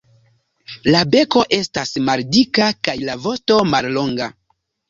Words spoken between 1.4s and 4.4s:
estas maldika kaj la vosto mallonga.